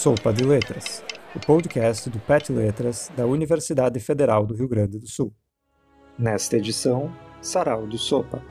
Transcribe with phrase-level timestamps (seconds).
[0.00, 1.04] Sopa de Letras,
[1.36, 5.30] o podcast do PET Letras da Universidade Federal do Rio Grande do Sul.
[6.18, 8.42] Nesta edição, Sarau do Sopa.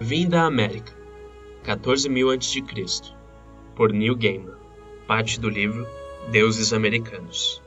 [0.00, 0.92] Vinda à América,
[1.62, 3.14] 14.000 a.C.,
[3.76, 4.56] por Neil Gaiman,
[5.06, 5.86] parte do livro
[6.32, 7.62] Deuses Americanos.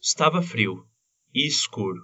[0.00, 0.86] Estava frio
[1.34, 2.00] e escuro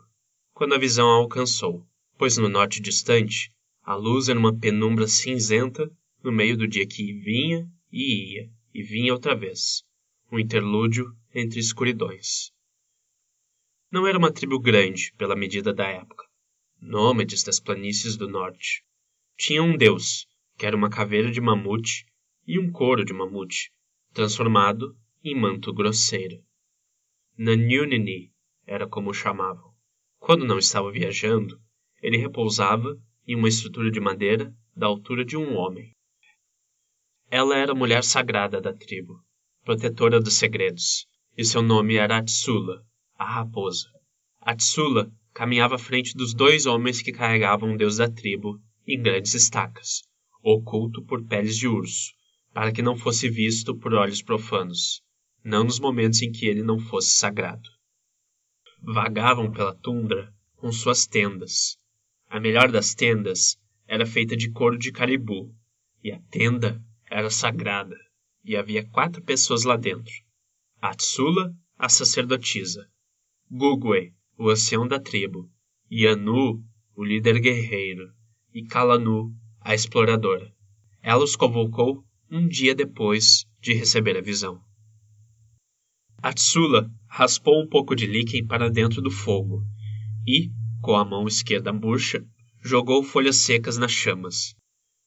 [0.52, 1.86] quando a visão a alcançou,
[2.18, 3.48] pois no norte distante
[3.90, 5.90] a luz era uma penumbra cinzenta
[6.22, 9.82] no meio do dia que vinha e ia, e vinha outra vez,
[10.30, 12.52] um interlúdio entre escuridões.
[13.90, 16.24] Não era uma tribo grande pela medida da época,
[16.80, 18.84] nômades das planícies do norte.
[19.36, 20.24] Tinha um deus,
[20.56, 22.06] que era uma caveira de mamute
[22.46, 23.72] e um couro de mamute,
[24.12, 26.40] transformado em manto grosseiro.
[27.36, 28.32] Nanyunini
[28.64, 29.74] era como o chamavam.
[30.20, 31.60] Quando não estava viajando,
[32.00, 32.96] ele repousava
[33.30, 35.92] em uma estrutura de madeira da altura de um homem.
[37.30, 39.22] Ela era a mulher sagrada da tribo,
[39.64, 41.06] protetora dos segredos,
[41.38, 42.84] e seu nome era Atsula,
[43.16, 43.88] a raposa.
[44.40, 49.34] Atsula caminhava à frente dos dois homens que carregavam o deus da tribo em grandes
[49.34, 50.02] estacas,
[50.42, 52.12] oculto por peles de urso,
[52.52, 55.02] para que não fosse visto por olhos profanos,
[55.44, 57.70] não nos momentos em que ele não fosse sagrado.
[58.82, 61.78] Vagavam pela tundra com suas tendas,
[62.30, 65.52] a melhor das tendas era feita de couro de caribu,
[66.02, 67.96] e a tenda era sagrada,
[68.44, 70.12] e havia quatro pessoas lá dentro.
[70.80, 72.88] Atsula, a sacerdotisa,
[73.50, 75.50] Gugwe, o ancião da tribo,
[75.90, 76.64] e Anu,
[76.94, 78.12] o líder guerreiro,
[78.54, 80.54] e Kalanu, a exploradora.
[81.02, 84.62] Ela os convocou um dia depois de receber a visão.
[86.22, 89.64] Atsula raspou um pouco de líquen para dentro do fogo
[90.24, 92.24] e, com a mão esquerda murcha,
[92.62, 94.54] jogou folhas secas nas chamas.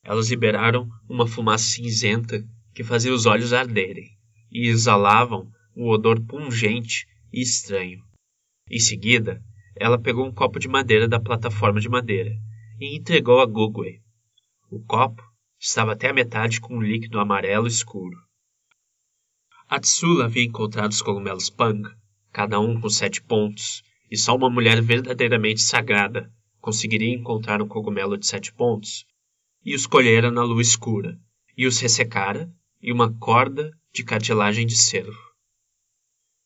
[0.03, 2.43] Elas liberaram uma fumaça cinzenta
[2.73, 4.09] que fazia os olhos arderem
[4.51, 8.03] e exalavam um odor pungente e estranho.
[8.69, 9.41] Em seguida,
[9.75, 12.31] ela pegou um copo de madeira da plataforma de madeira
[12.79, 14.01] e entregou a Gugwe.
[14.69, 15.23] O copo
[15.59, 18.17] estava até a metade com um líquido amarelo escuro.
[19.67, 21.89] Atsula havia encontrado os cogumelos Pang,
[22.31, 23.83] cada um com sete pontos,
[24.13, 26.31] e só uma mulher verdadeiramente sagrada
[26.61, 29.07] conseguiria encontrar um cogumelo de sete pontos,
[29.65, 31.19] e os colhera na lua escura,
[31.57, 32.47] e os ressecara
[32.79, 35.17] em uma corda de cartilagem de cervo.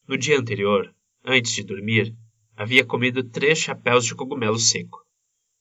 [0.07, 0.95] No dia anterior,
[1.25, 2.15] antes de dormir,
[2.55, 5.05] havia comido três chapéus de cogumelo seco.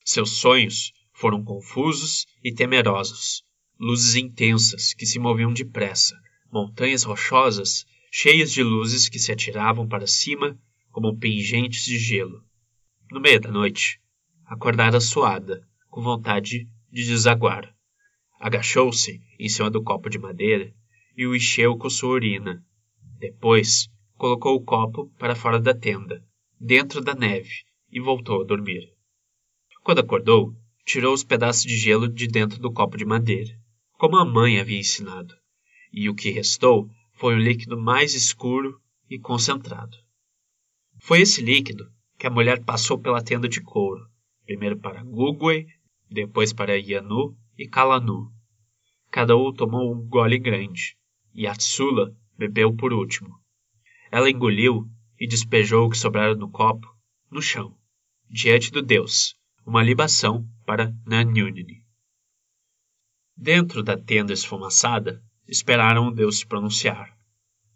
[0.05, 3.43] Seus sonhos foram confusos e temerosos,
[3.81, 6.17] luzes intensas que se moviam depressa,
[6.53, 10.56] montanhas rochosas cheias de luzes que se atiravam para cima
[10.96, 12.42] como pingentes de gelo.
[13.12, 14.00] No meio da noite,
[14.46, 17.70] acordara suada, com vontade de desaguar.
[18.40, 20.72] Agachou-se em cima do copo de madeira
[21.14, 22.64] e o encheu com sua urina.
[23.18, 26.24] Depois, colocou o copo para fora da tenda,
[26.58, 27.52] dentro da neve,
[27.92, 28.90] e voltou a dormir.
[29.82, 33.54] Quando acordou, tirou os pedaços de gelo de dentro do copo de madeira,
[33.98, 35.34] como a mãe havia ensinado,
[35.92, 38.80] e o que restou foi um líquido mais escuro
[39.10, 40.06] e concentrado.
[41.06, 44.11] Foi esse líquido que a mulher passou pela tenda de couro,
[44.44, 45.69] primeiro para Gugwe,
[46.11, 48.33] depois para Yanu e Kalanu.
[49.09, 50.99] Cada um tomou um gole grande,
[51.33, 53.39] e Atsula bebeu por último.
[54.11, 56.93] Ela engoliu e despejou o que sobrara no copo
[57.31, 57.78] no chão,
[58.28, 61.84] diante do deus, uma libação para Nanyunini.
[63.37, 67.17] Dentro da tenda esfumaçada, esperaram o deus se pronunciar.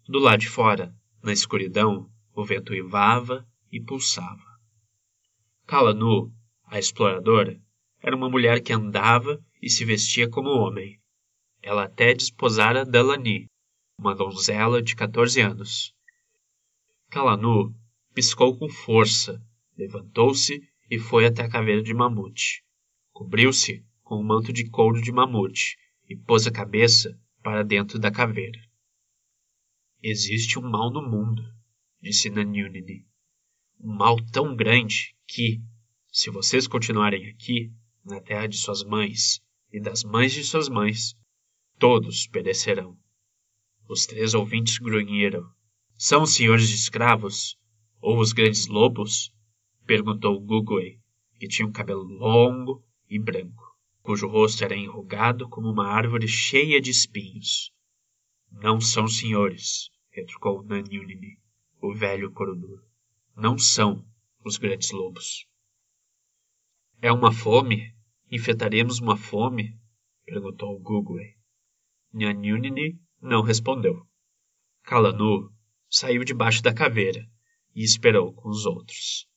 [0.05, 0.93] Do lado de fora,
[1.23, 4.59] na escuridão, o vento uivava e pulsava.
[5.65, 6.33] Kalanu,
[6.65, 7.61] a exploradora,
[8.01, 10.99] era uma mulher que andava e se vestia como homem.
[11.61, 13.45] Ela até desposara Dalani,
[13.97, 15.93] uma donzela de 14 anos.
[17.09, 17.75] Kalanu
[18.13, 19.41] piscou com força,
[19.77, 22.63] levantou-se e foi até a caveira de mamute.
[23.13, 25.77] Cobriu-se com um manto de couro de mamute
[26.09, 28.59] e pôs a cabeça para dentro da caveira.
[30.01, 31.43] Existe um mal no mundo,
[32.01, 33.05] disse Nanyunini.
[33.79, 35.61] Um mal tão grande que,
[36.11, 37.71] se vocês continuarem aqui,
[38.03, 39.39] na terra de suas mães
[39.71, 41.15] e das mães de suas mães,
[41.77, 42.97] todos perecerão.
[43.87, 45.47] Os três ouvintes grunhiram.
[45.95, 47.55] São os senhores de escravos?
[48.01, 49.31] Ou os grandes lobos?
[49.85, 50.99] Perguntou Gugwei,
[51.39, 53.63] que tinha um cabelo longo e branco,
[54.01, 57.71] cujo rosto era enrugado como uma árvore cheia de espinhos.
[58.51, 61.40] Não são senhores, retrucou Nanyunini
[61.81, 62.83] o velho Coruduro.
[63.35, 64.05] Não são
[64.45, 65.47] os grandes lobos.
[67.01, 67.93] É uma fome
[68.31, 69.77] Enfrentaremos uma fome?
[70.25, 71.35] perguntou Gugwe.
[72.13, 74.07] Nhanunini não respondeu.
[74.83, 75.51] Kalanu
[75.89, 77.27] saiu debaixo da caveira
[77.75, 79.27] e esperou com os outros.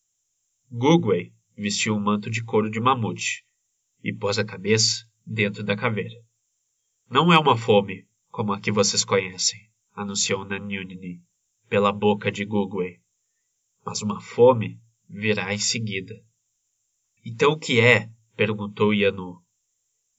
[0.70, 3.44] Gugwe vestiu um manto de couro de mamute
[4.00, 6.24] e pôs a cabeça dentro da caveira.
[7.10, 9.58] Não é uma fome como a que vocês conhecem,
[9.92, 11.20] anunciou Nanyunini
[11.74, 13.00] pela boca de Gugwe,
[13.84, 14.80] mas uma fome
[15.10, 16.14] virá em seguida.
[17.26, 18.08] Então o que é?
[18.36, 19.42] perguntou Yanu.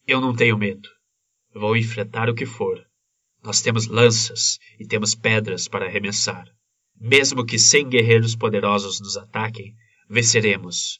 [0.06, 0.90] Eu não tenho medo.
[1.54, 2.86] Vou enfrentar o que for.
[3.42, 6.46] Nós temos lanças e temos pedras para arremessar.
[6.94, 9.74] Mesmo que cem guerreiros poderosos nos ataquem,
[10.10, 11.00] venceremos.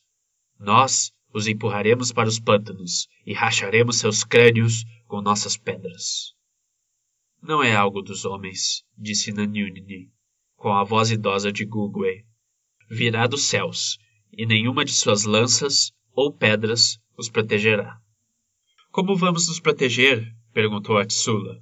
[0.58, 6.34] Nós os empurraremos para os pântanos e racharemos seus crânios com nossas pedras.
[7.42, 10.15] Não é algo dos homens, disse Nanyunini,
[10.56, 12.26] com a voz idosa de Gugwe.
[12.90, 13.98] Virá dos céus,
[14.32, 18.00] e nenhuma de suas lanças ou pedras os protegerá.
[18.92, 20.34] Como vamos nos proteger?
[20.54, 21.62] perguntou Atsula.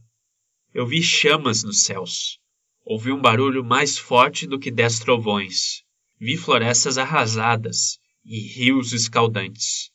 [0.74, 2.40] Eu vi chamas nos céus.
[2.86, 5.84] Ouvi um barulho mais forte do que dez trovões.
[6.20, 9.92] Vi florestas arrasadas e rios escaldantes.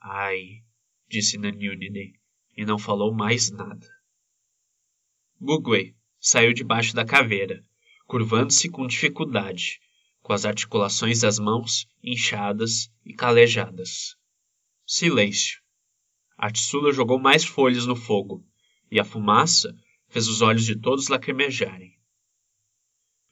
[0.00, 0.62] Ai,
[1.08, 2.14] disse Nanyunine,
[2.56, 3.86] e não falou mais nada.
[5.40, 7.64] Gugwe saiu debaixo da caveira,
[8.10, 9.78] curvando-se com dificuldade,
[10.20, 14.16] com as articulações das mãos inchadas e calejadas.
[14.84, 15.60] Silêncio.
[16.36, 18.44] Atsula jogou mais folhas no fogo,
[18.90, 19.72] e a fumaça
[20.08, 21.96] fez os olhos de todos lacrimejarem.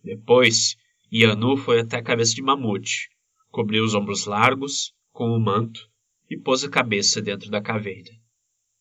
[0.05, 0.77] Depois,
[1.13, 3.09] Yanu foi até a cabeça de Mamute,
[3.51, 5.91] cobriu os ombros largos com o manto
[6.31, 8.13] e pôs a cabeça dentro da caveira.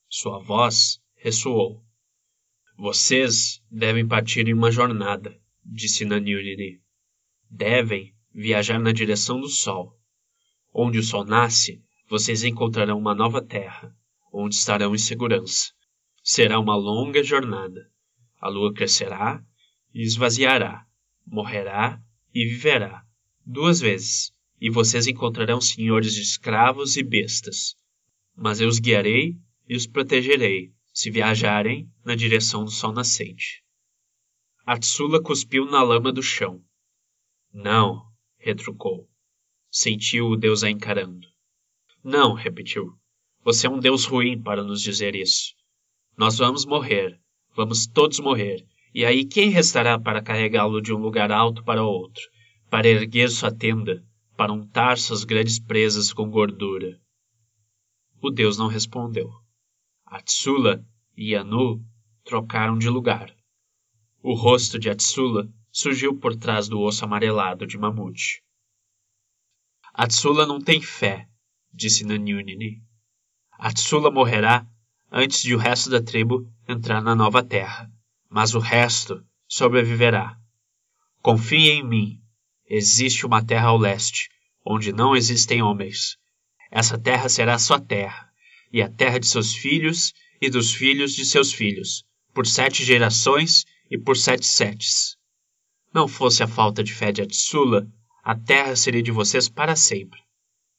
[0.08, 1.84] Sua voz ressoou.
[2.78, 6.82] Vocês devem partir em uma jornada, disse Nanyuriri.
[7.50, 9.94] Devem viajar na direção do sol.
[10.74, 13.94] Onde o sol nasce, vocês encontrarão uma nova terra,
[14.32, 15.74] onde estarão em segurança.
[16.24, 17.92] Será uma longa jornada.
[18.40, 19.44] A lua crescerá
[19.94, 20.86] e esvaziará,
[21.26, 22.02] morrerá
[22.34, 23.04] e viverá,
[23.46, 27.76] duas vezes, e vocês encontrarão senhores de escravos e bestas.
[28.36, 29.36] Mas eu os guiarei
[29.68, 33.64] e os protegerei, se viajarem na direção do sol nascente.
[34.70, 36.62] Atsula cuspiu na lama do chão.
[37.54, 38.06] Não,
[38.38, 39.08] retrucou.
[39.72, 41.26] Sentiu o deus a encarando.
[42.04, 42.92] Não, repetiu.
[43.46, 45.56] Você é um deus ruim para nos dizer isso.
[46.18, 47.18] Nós vamos morrer,
[47.56, 52.24] vamos todos morrer, e aí quem restará para carregá-lo de um lugar alto para outro,
[52.70, 54.06] para erguer sua tenda,
[54.36, 57.00] para untar suas grandes presas com gordura?
[58.22, 59.32] O deus não respondeu.
[60.06, 60.86] Atsula
[61.16, 61.82] e Anu
[62.26, 63.37] trocaram de lugar.
[64.22, 68.42] O rosto de Atsula surgiu por trás do osso amarelado de Mamute.
[69.94, 71.28] Atsula não tem fé,
[71.74, 72.82] disse Nanyunini.
[73.52, 74.68] Atsula morrerá
[75.12, 77.92] antes de o resto da tribo entrar na nova terra,
[78.30, 80.38] mas o resto sobreviverá.
[81.22, 82.22] Confie em mim.
[82.70, 84.30] Existe uma terra ao leste,
[84.66, 86.18] onde não existem homens.
[86.70, 88.30] Essa terra será sua terra,
[88.72, 93.66] e a terra de seus filhos e dos filhos de seus filhos, por sete gerações
[93.90, 95.18] e por sete setes.
[95.94, 97.88] Não fosse a falta de fé de Atsula,
[98.24, 100.20] a terra seria de vocês para sempre.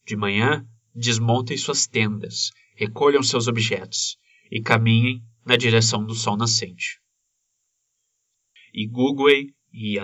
[0.06, 4.16] De manhã, desmontem suas tendas recolham seus objetos
[4.52, 7.00] e caminhem na direção do sol nascente.
[8.72, 9.98] E Gugwei, e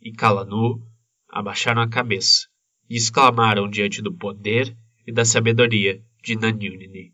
[0.00, 0.86] e Kalanu
[1.28, 2.46] abaixaram a cabeça
[2.88, 7.12] e exclamaram diante do poder e da sabedoria de Nanyunini.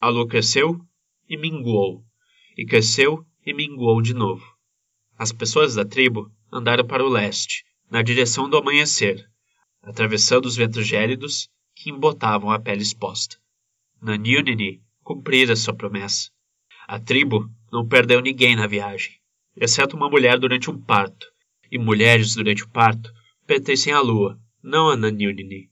[0.00, 0.78] A lua cresceu
[1.28, 2.04] e minguou,
[2.56, 4.44] e cresceu e minguou de novo.
[5.16, 9.28] As pessoas da tribo andaram para o leste, na direção do amanhecer,
[9.82, 13.36] atravessando os ventos gélidos que embotavam a pele exposta.
[14.00, 16.30] Nanyunini cumprira sua promessa.
[16.86, 19.12] A tribo não perdeu ninguém na viagem,
[19.56, 21.26] exceto uma mulher durante um parto,
[21.70, 23.12] e mulheres durante o parto
[23.46, 25.70] pertencem à lua, não a Nanyunini.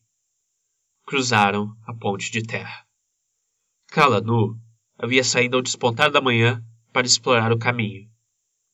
[1.06, 2.86] Cruzaram a ponte de terra.
[3.88, 4.58] Kalanu
[4.98, 8.08] havia saído ao despontar da manhã para explorar o caminho.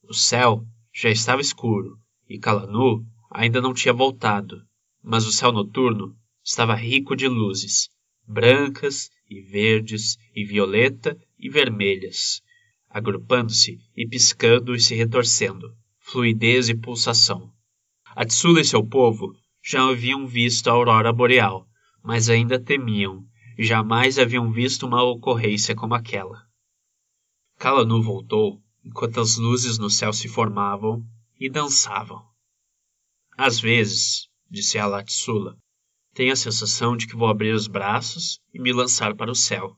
[0.02, 1.98] O céu já estava escuro
[2.28, 4.62] e Kalanu ainda não tinha voltado,
[5.02, 7.88] mas o céu noturno estava rico de luzes,
[8.26, 12.42] brancas e verdes, e violeta e vermelhas,
[12.88, 17.52] agrupando-se e piscando e se retorcendo, fluidez e pulsação.
[18.16, 21.68] Atsula e seu povo já haviam visto a aurora boreal,
[22.02, 23.24] mas ainda temiam,
[23.58, 26.47] e jamais haviam visto uma ocorrência como aquela.
[27.58, 31.04] Kalanu voltou enquanto as luzes no céu se formavam
[31.40, 32.24] e dançavam.
[33.36, 35.58] Às vezes, disse a Atsula,
[36.14, 39.76] Tenho a sensação de que vou abrir os braços e me lançar para o céu.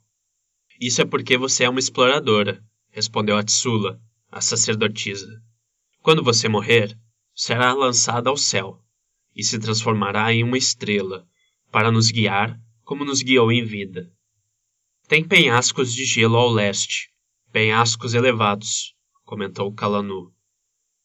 [0.78, 3.98] Isso é porque você é uma exploradora, respondeu a Tsula,
[4.30, 5.42] a sacerdotisa.
[6.02, 6.98] Quando você morrer,
[7.34, 8.78] será lançada ao céu
[9.34, 11.26] e se transformará em uma estrela
[11.70, 14.12] para nos guiar como nos guiou em vida.
[15.08, 17.09] Tem penhascos de gelo ao leste,
[17.52, 20.32] penhascos elevados, comentou Kalanu.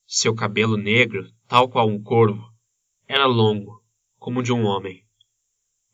[0.06, 2.54] Seu cabelo negro, tal qual um corvo,
[3.08, 3.84] era longo,
[4.20, 5.04] como de um homem.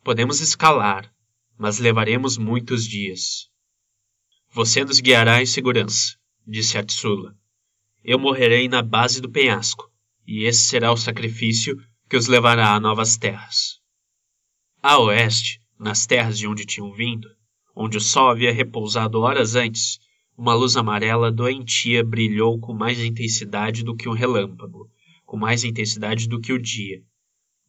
[0.04, 1.14] Podemos escalar,
[1.58, 3.50] mas levaremos muitos dias.
[4.50, 7.34] Você nos guiará em segurança, disse Atsula.
[8.04, 9.90] Eu morrerei na base do penhasco,
[10.28, 11.78] e esse será o sacrifício
[12.10, 13.80] que os levará a novas terras.
[14.84, 17.30] A oeste, nas terras de onde tinham vindo,
[17.74, 20.00] onde o sol havia repousado horas antes,
[20.42, 24.90] uma luz amarela doentia brilhou com mais intensidade do que um relâmpago,
[25.24, 27.04] com mais intensidade do que o dia.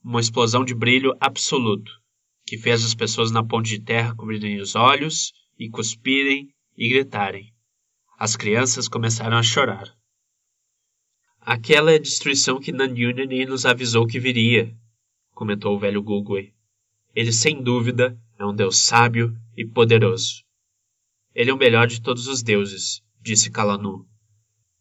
[0.02, 1.92] Uma explosão de brilho absoluto,
[2.46, 7.52] que fez as pessoas na ponte de terra cobrirem os olhos e cuspirem e gritarem.
[8.18, 9.94] As crianças começaram a chorar.
[11.42, 14.74] Aquela é a destruição que Nanyunani nos avisou que viria,
[15.34, 16.54] comentou o velho Gugwe.
[17.14, 20.42] Ele, sem dúvida, é um deus sábio e poderoso.
[21.34, 24.06] Ele é o melhor de todos os deuses, disse Kalanu.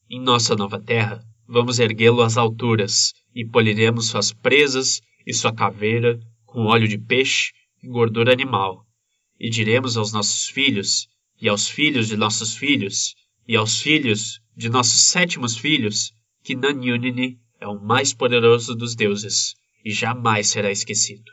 [0.10, 6.20] Em nossa nova terra, vamos erguê-lo às alturas e poliremos suas presas e sua caveira
[6.46, 8.86] com óleo de peixe e gordura animal.
[9.40, 11.08] E diremos aos nossos filhos
[11.42, 13.16] e aos filhos de nossos filhos,
[13.48, 16.12] e aos filhos de nossos sétimos filhos,
[16.44, 21.32] que Nanyunini é o mais poderoso dos deuses e jamais será esquecido.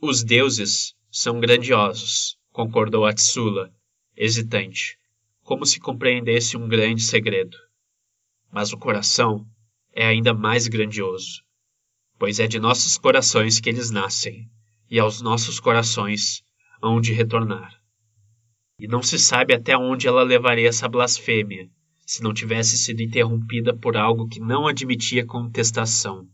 [0.00, 3.72] Os deuses são grandiosos, concordou Atsula,
[4.18, 4.98] hesitante,
[5.42, 7.56] como se compreendesse um grande segredo.
[8.52, 9.46] Mas o coração
[9.94, 11.42] é ainda mais grandioso,
[12.18, 14.50] pois é de nossos corações que eles nascem,
[14.90, 16.42] e aos nossos corações
[16.82, 17.72] hão de retornar.
[18.80, 21.70] E não se sabe até onde ela levaria essa blasfêmia,
[22.04, 26.28] se não tivesse sido interrompida por algo que não admitia contestação.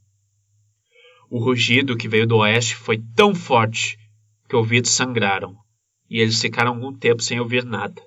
[1.29, 3.99] O rugido que veio do oeste foi tão forte
[4.49, 5.57] que ouvidos sangraram,
[6.15, 8.01] e eles ficaram algum tempo sem ouvir nada,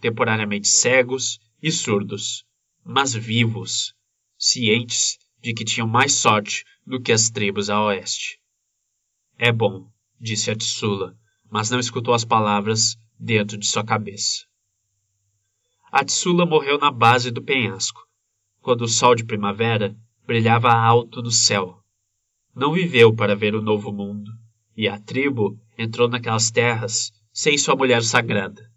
[0.00, 2.42] temporariamente cegos e surdos,
[2.82, 3.94] mas vivos,
[4.38, 8.40] cientes de que tinham mais sorte do que as tribos a oeste.
[9.36, 9.86] É bom,
[10.18, 11.14] disse a Tsula,
[11.50, 14.46] mas não escutou as palavras dentro de sua cabeça.
[15.92, 18.00] Atsula morreu na base do penhasco,
[18.62, 19.94] quando o sol de primavera
[20.26, 21.78] brilhava alto no céu.
[22.56, 24.32] Não viveu para ver o novo mundo,
[24.74, 28.70] e a tribo entrou naquelas terras sem sua mulher sagrada.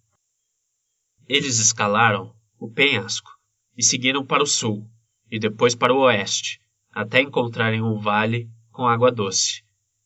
[1.28, 3.32] Eles escalaram o penhasco
[3.78, 4.90] e seguiram para o sul
[5.30, 6.60] e depois para o oeste,
[6.92, 9.64] até encontrarem um vale com água doce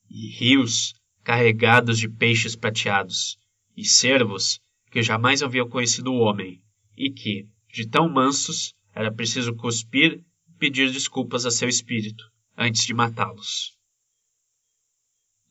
[0.10, 3.38] e rios carregados de peixes prateados
[3.76, 6.64] e cervos que jamais haviam conhecido o homem,
[6.96, 12.24] e que, de tão mansos, era preciso cuspir e pedir desculpas a seu espírito
[12.58, 13.78] antes de matá-los.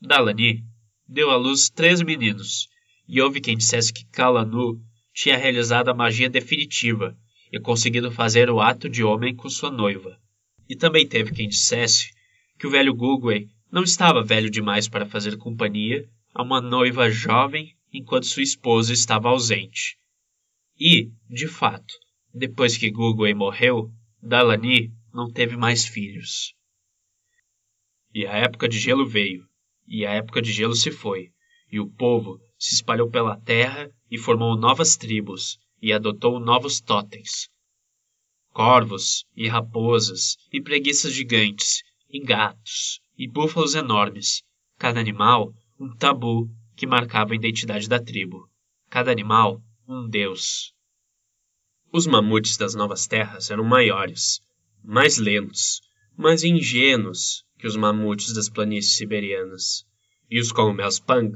[0.00, 0.64] Dalani
[1.06, 2.68] deu à luz três meninos,
[3.08, 4.80] e houve quem dissesse que Kalanu
[5.12, 7.16] tinha realizado a magia definitiva
[7.52, 10.18] e conseguido fazer o ato de homem com sua noiva.
[10.68, 12.10] E também teve quem dissesse
[12.58, 17.74] que o velho Gugway não estava velho demais para fazer companhia a uma noiva jovem
[17.92, 19.96] enquanto sua esposa estava ausente.
[20.78, 21.94] E, de fato,
[22.34, 23.90] depois que Gugway morreu,
[24.22, 26.54] Dalani não teve mais filhos.
[28.12, 29.46] E a época de gelo veio,
[29.86, 31.30] e a época de gelo se foi,
[31.70, 37.48] e o povo se espalhou pela terra e formou novas tribos e adotou novos totens.
[38.50, 44.42] Corvos e raposas e preguiças gigantes e gatos e búfalos enormes,
[44.78, 48.48] cada animal um tabu que marcava a identidade da tribo.
[48.88, 50.72] Cada animal, um deus.
[51.92, 54.40] Os mamutes das novas terras eram maiores,
[54.82, 55.80] mais lentos,
[56.16, 59.84] mais ingênuos que os mamutes das planícies siberianas.
[60.30, 61.32] E os cogumelos Pang,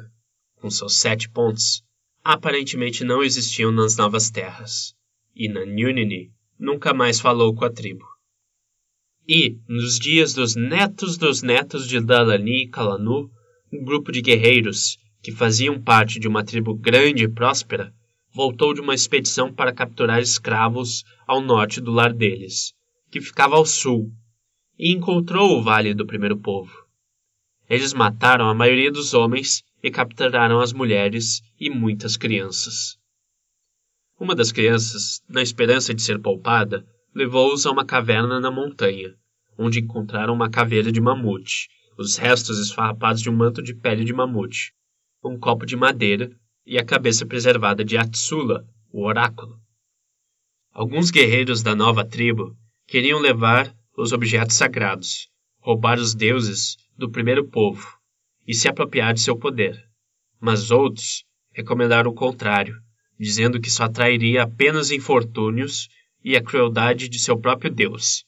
[0.61, 1.83] com seus sete pontos,
[2.23, 4.95] aparentemente não existiam nas novas terras.
[5.35, 8.05] E Nanyunini nunca mais falou com a tribo.
[9.27, 13.31] E, nos dias dos netos dos netos de Dalani e Kalanu,
[13.73, 17.95] um grupo de guerreiros que faziam parte de uma tribo grande e próspera,
[18.33, 22.73] voltou de uma expedição para capturar escravos ao norte do lar deles,
[23.11, 24.11] que ficava ao sul,
[24.79, 26.73] e encontrou o Vale do Primeiro Povo.
[27.71, 32.99] Eles mataram a maioria dos homens e capturaram as mulheres e muitas crianças.
[34.19, 36.85] Uma das crianças, na esperança de ser poupada,
[37.15, 39.15] levou-os a uma caverna na montanha,
[39.57, 44.13] onde encontraram uma caveira de mamute, os restos esfarrapados de um manto de pele de
[44.13, 44.73] mamute,
[45.25, 46.29] um copo de madeira
[46.67, 49.61] e a cabeça preservada de Atsula, o oráculo.
[50.73, 52.57] Alguns guerreiros da nova tribo
[52.89, 55.29] queriam levar os objetos sagrados,
[55.61, 57.99] roubar os deuses do primeiro povo
[58.47, 59.83] e se apropriar de seu poder.
[60.39, 62.77] Mas outros recomendaram o contrário,
[63.19, 65.89] dizendo que só atrairia apenas infortúnios
[66.23, 68.25] e a crueldade de seu próprio Deus,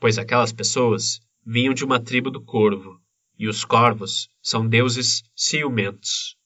[0.00, 3.00] pois aquelas pessoas vinham de uma tribo do corvo,
[3.38, 6.36] e os corvos são deuses ciumentos.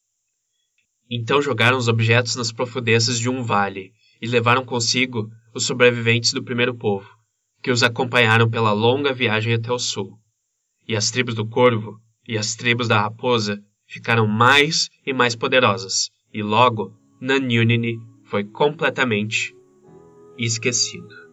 [1.10, 6.44] Então jogaram os objetos nas profundezas de um vale e levaram consigo os sobreviventes do
[6.44, 7.08] primeiro povo,
[7.62, 10.18] que os acompanharam pela longa viagem até o sul.
[10.88, 16.10] E as tribos do corvo e as tribos da raposa ficaram mais e mais poderosas,
[16.32, 19.54] e logo Nanyunini foi completamente
[20.38, 21.27] esquecido.